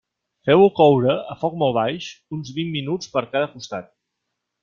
[0.49, 3.93] Feu-ho coure, a foc molt baix, uns vint minuts per cada costat.